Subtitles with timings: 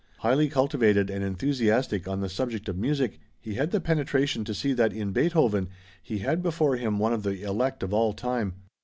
[0.17, 4.73] Highly cultivated and enthusiastic on the subject of music, he had the penetration to see
[4.73, 5.69] that in Beethoven
[6.01, 8.53] he had before him one of the elect of all time.